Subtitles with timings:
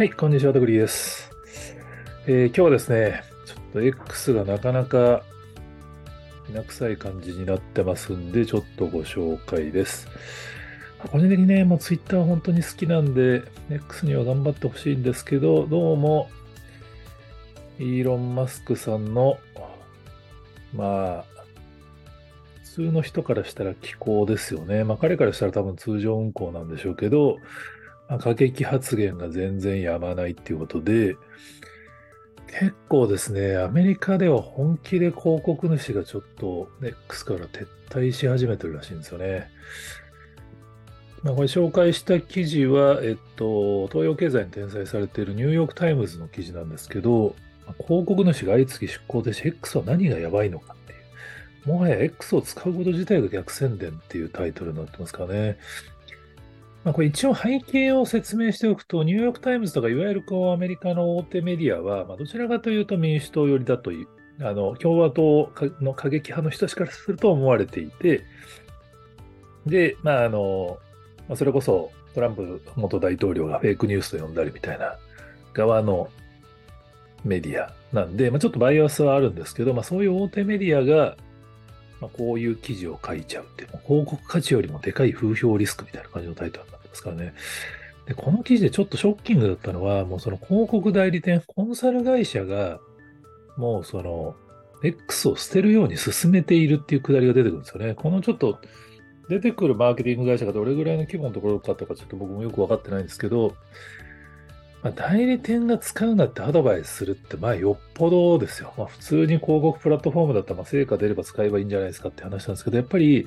[0.00, 1.30] はい、こんにちは、ドグリーです、
[2.26, 5.22] えー、今日はですね、ちょっと X がなかなか
[6.46, 10.08] きな臭い感じになってますんで、ちょっとご紹介です。
[11.12, 16.30] 個人的にね、もう Twitter は本当に好きなんで、X には頑張ってほしいんですけど、どうも、
[17.78, 19.36] イーロン・マスクさんの、
[20.72, 21.44] まあ、
[22.64, 24.82] 普通の人からしたら気候ですよね。
[24.82, 27.36] まあ彼からしたら多分通常運行なんでしょうけど、
[28.18, 31.16] 過激発言が全然やまないっていうことで、
[32.46, 39.48] 結構ですね、アメリカでは本気で広告主がちょっと X から撤退し始めてるらしいんですよね。
[41.22, 47.36] まあ、これ紹介した記事は、えっと、東洋経済に転載されているニューヨークタイムズの記事なんですけど、
[47.86, 50.96] 広告主が相次ぎ出稿停止、X は何がやばいのかってい
[51.66, 51.68] う。
[51.68, 55.58] もはや X を使うこと自体が逆宣伝っていうタイトルになってますかね。
[56.84, 64.08] まあ、これ一応背景を説明しておくと、ニューヨーク・タイムズとかいわゆるこうアメリカの大手メディアは、まあ、どちらかというと民主党寄りだという、
[64.40, 68.24] あの共和党の過激派の人たちからすると思われていて、
[69.66, 70.78] で、まああの、
[71.28, 74.96] まあ、それこそトランプ元大統領がフェイクニュースと呼んだりみたいな
[75.52, 76.08] 側の
[77.24, 81.16] メディアなんで、まあ、ちょっとバイアスはあるんですけど、まあ、そういう大手メディアが、
[82.00, 87.34] まあ、こういう記事を書いちゃうっていう、広告価値よりもでかい風評リスクみたいな感じのタイトルになってますからね。
[88.06, 92.80] で、この記事でちょっとショッキングだったのは、もうその広告代理店、コンサル会社が、
[93.56, 94.34] もうその、
[94.82, 97.94] X を捨てるように進めているっていうくだりが出てくるんですよね。
[97.94, 98.58] このちょっと、
[99.28, 103.54] 出てくるマーケティング会社がどれぐらいの規模のところだったかちょっと僕もよくわかってないんですけど、
[104.82, 108.72] まあ、代理店が使うなってアドバイスするって、まあよっぽどですよ。
[108.78, 113.26] まあ普通に広告プラットフォームだったら、まあ成果出れば使えばいいんじゃないですかって話なんですけど、やっぱり、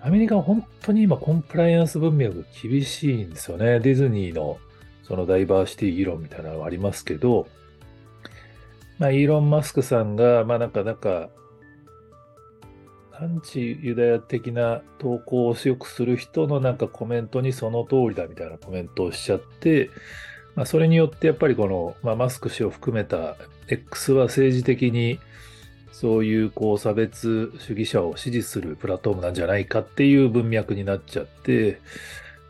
[0.00, 3.80] アメリカは本当に今コンプライアンス文脈が厳しいんですよね。
[3.80, 4.58] ディズニーの
[5.02, 7.48] そのダイバーシティ議論みたいなのはありますけど、
[8.98, 11.30] まあイーロン・マスクさんが、まあなんか、なんか、
[13.12, 19.90] アンチユダヤ的な投稿をよくする人のなんかコメントにその通りだみたいなコメントをしちゃって、
[20.54, 23.36] まあ、それによってやっぱりこの、まあ、マスク氏を含めた
[23.68, 25.18] X は政治的に
[25.92, 31.80] そういうこう差別主義者を支持するプラットフォームなんじゃないかっていう文脈になっちゃって、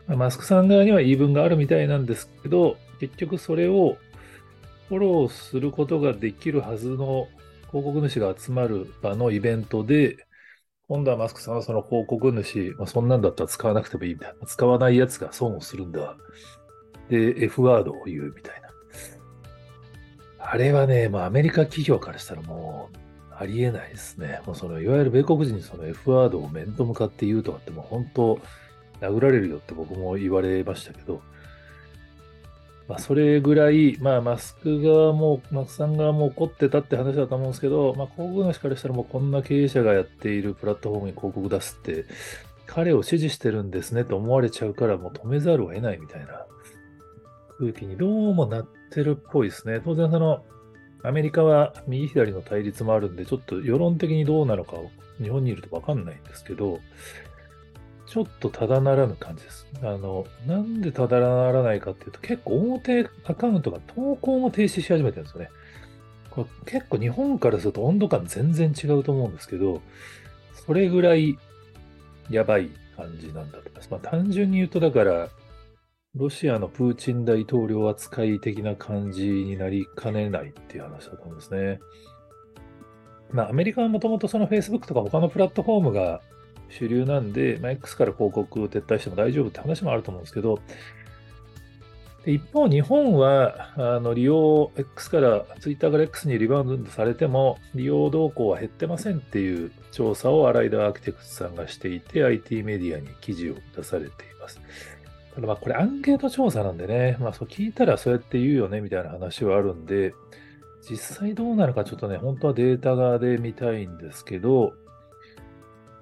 [0.07, 3.97] まあ、マスクさん側には言い分があるみたいなんですけど、結局それを
[4.89, 7.27] フォローすることができるはずの
[7.71, 10.17] 広告主が集まる場のイベントで、
[10.87, 14.45] 今度はマスクさんはその広告主、まあ、そんなんだったら使わなくてもいいみたいな。
[14.45, 16.15] 使わないやつが損をするんだ。
[17.09, 18.69] で、F ワードを言うみたいな。
[20.39, 22.97] あれはね、まあアメリカ企業からしたらもう
[23.37, 24.41] ありえないですね。
[24.45, 28.39] もうそのいわゆる米国人にその F ワードを面と向かって言うとかってもう本当
[29.01, 31.21] 殴られるよって僕も言われましたけど、
[32.87, 42.05] まあそれぐらい、まあマスク側も、マスクさん側も怒ってたって話だと思うんですけど、まあ広告主からしたらもうこんな経営者がやっているプラットフォームに広告出すって、
[42.65, 46.45] 彼を支持してるんですねと思われちゃうからもう止めざるを得ないみたいな
[47.63, 49.81] 空気にどうもなってるっぽいですね。
[49.83, 50.43] 当然その、
[51.03, 54.91] アメリカは右左の対立もあるんで、ちょっと世論的にどうなのかを
[55.21, 56.79] 日本にいるとわかんないんですけど、
[58.05, 59.67] ちょっとただならぬ感じです。
[59.81, 65.49] あの、なんでただならないかっていうと、結構大手アカウントが投稿も停止し始めてるんですよね。
[66.29, 69.81] これ結構日本からすると温度感全然違うと思うんですけど、
[70.65, 71.37] それぐらい
[72.29, 73.87] やばい感じなんだと思います。
[73.91, 75.29] まあ単純に言うと、だから、
[76.15, 81.79] ロシアのプーチン大統領扱い的な感じになりかねないっていう話だと思うんですね。
[83.31, 86.21] まあ、アメリカはもともとその Facebook とか他のプラットフォームが
[86.69, 90.59] 主流なんで、まあ、X から広告を撤退しても大丈夫って話もあると思うんですけど、
[92.25, 104.61] 一方、日本はあの利用、X から、Twitter から X にリバウンドされても、利用動向は減ってませんっていう調査をアライダーアーキテクツさんがしていて、IT メディアに記事を出されています。
[105.33, 110.13] ただまあこれアンケート調査なんでね、まあそう聞いたらそうやって言うよねみたいな話はあるんで、
[110.89, 114.73] 実際どうなるかちょっとね、本当はデータ側で見たいんですけど、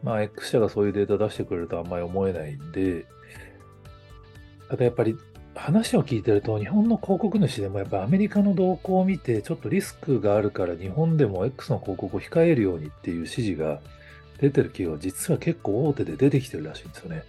[0.03, 3.05] まあ X 社がそういうデータ出してくれるとあんまり思えないんで、
[4.69, 5.15] ただやっぱり
[5.55, 13.79] 話を聞いてると、日本の広告主でもやっぱアメリカの動向を見て、ちょっとリスクがあるから日本でも X の広告を控えるようにっていう指示が
[14.39, 17.23] 出てる企業は実は結構大手で出てきてるらしいんですよね。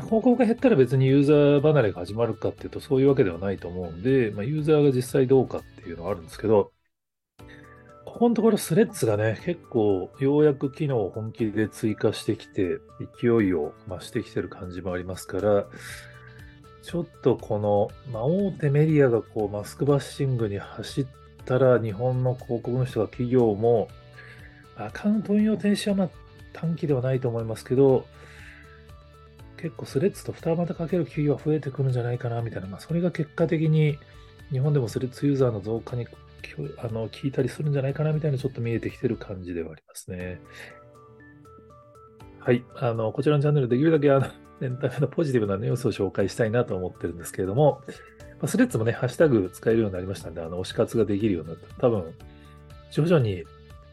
[0.00, 6.72] 広告が減ったら別にユーザー離れが始まるかっていうとそういうわけではないと思うんで、まあ、ユーザーが実際どうかっていうのはあるんですけど、
[8.14, 12.78] ここのところスレッズがね、結構ようやく機能を本気で追加してきて、
[13.20, 15.66] 勢いを増してきてる感じもありますから、
[16.82, 21.06] ちょっとこの、まあ、大手メディアがこうマスクバッシングに走っ
[21.44, 23.88] たら、日本の広告の人が企業も、
[24.76, 26.10] アカウント運用停止はまあ
[26.52, 28.06] 短期ではないと思いますけど、
[29.64, 33.98] 結構スレッズと二股かける企業が増えてくるんじゃないかなみたいな、まあ、それが結果的に
[34.52, 36.06] 日本でもスレッズユーザーの増加に
[36.76, 40.38] あの聞いたりするんじゃないかなみたいなちょっと見えてきてる感じではありますね。
[42.40, 42.62] はい。
[42.76, 44.26] あの、こちらのチャンネルできるだけあの、
[44.60, 47.80] エンタメのポジティブなニュースを紹介したいなと思ってるんですけれども、
[48.42, 51.74] まスレッズもね、ハッシュタグ使えるようになりましたんで、あの、推し活ができるようになった。
[51.80, 52.12] 多分、
[52.90, 53.44] 徐々に、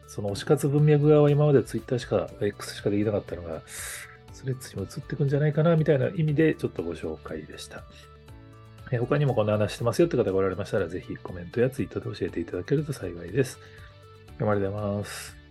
[0.06, 3.62] その推し活文脈側は今までツイッターしか、X しかできなかったのが、
[4.42, 7.84] スレッズにも移っていくんじゃないかな、みたいな意味でちょっとご紹介でした。
[8.90, 13.58] え他にもこんな話してますよって方がおられましたら、ぜひコメントやツイートで教えていただけると幸いです。
[14.28, 15.41] ありがとうございます。